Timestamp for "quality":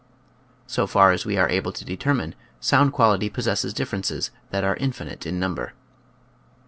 2.91-3.29